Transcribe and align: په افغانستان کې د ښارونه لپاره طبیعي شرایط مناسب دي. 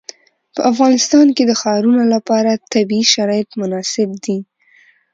په 0.55 0.61
افغانستان 0.71 1.27
کې 1.35 1.43
د 1.45 1.51
ښارونه 1.61 2.03
لپاره 2.13 2.61
طبیعي 2.73 3.05
شرایط 3.13 3.49
مناسب 3.61 4.09
دي. 4.25 4.37